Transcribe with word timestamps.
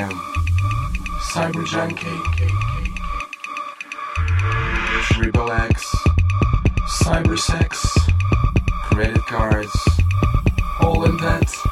am 0.00 0.10
Cyber 1.30 1.66
Junkie, 1.66 2.06
Triple 5.12 5.52
X, 5.52 5.94
Cyber 7.02 7.38
Sex, 7.38 7.98
Credit 8.84 9.20
Cards, 9.26 9.88
all 10.80 11.04
in 11.04 11.16
that. 11.18 11.69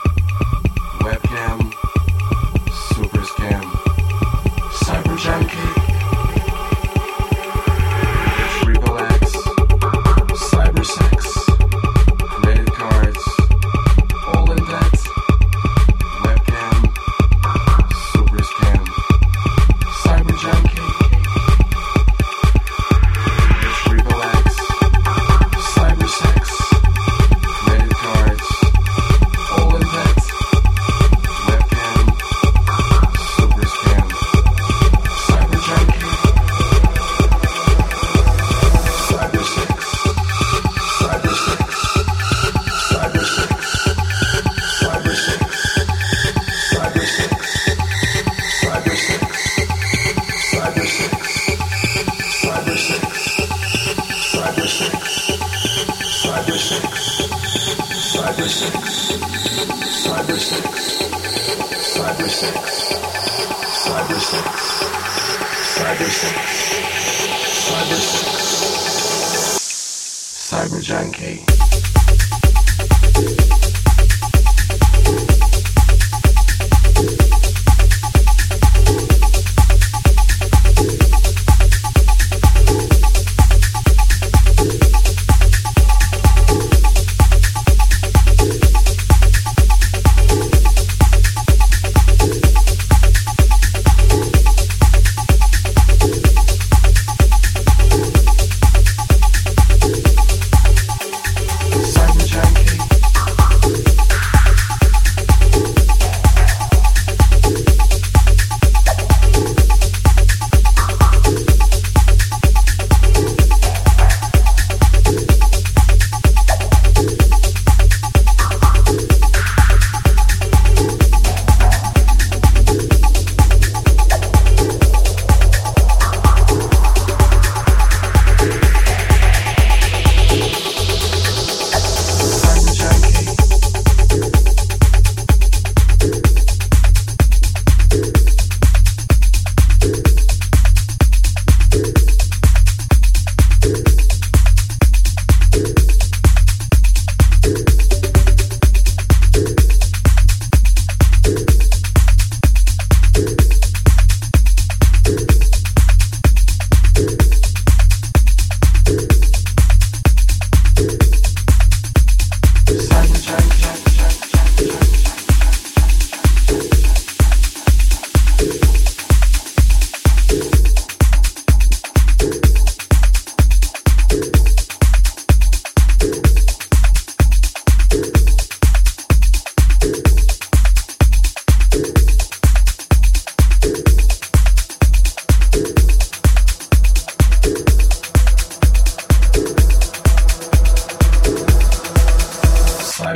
Cyber 70.49 70.81
Junkie. 70.81 71.78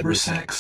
cyber 0.03 0.17
sex. 0.17 0.52